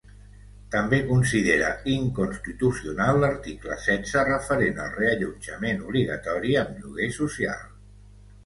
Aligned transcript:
També 0.75 0.99
considera 1.09 1.67
inconstitucional 1.95 3.21
l’article 3.25 3.77
setze, 3.83 4.25
referent 4.31 4.81
al 4.87 4.91
reallotjament 5.03 5.87
obligatori 5.91 6.61
amb 6.63 6.81
lloguer 6.83 7.13
social. 7.21 7.63